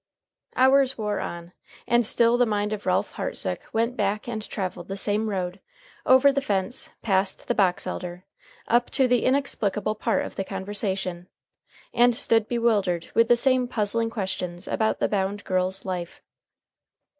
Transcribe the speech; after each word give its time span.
Hours 0.55 0.97
wore 0.97 1.19
on, 1.19 1.53
and 1.85 2.03
still 2.03 2.35
the 2.35 2.47
mind 2.47 2.73
of 2.73 2.87
Ralph 2.87 3.11
Hartsook 3.11 3.59
went 3.71 3.95
back 3.95 4.27
and 4.27 4.41
traveled 4.49 4.87
the 4.87 4.97
same 4.97 5.29
road, 5.29 5.59
over 6.07 6.31
the 6.31 6.41
fence, 6.41 6.89
past 7.03 7.47
the 7.47 7.53
box 7.53 7.85
elder, 7.85 8.25
up 8.67 8.89
to 8.89 9.07
the 9.07 9.23
inexplicable 9.23 9.93
part 9.93 10.25
of 10.25 10.33
the 10.33 10.43
conversation, 10.43 11.27
and 11.93 12.15
stood 12.15 12.47
bewildered 12.47 13.11
with 13.13 13.27
the 13.27 13.35
same 13.37 13.67
puzzling 13.67 14.09
questions 14.09 14.67
about 14.67 14.97
the 14.97 15.07
bound 15.07 15.43
girl's 15.43 15.85
life. 15.85 16.19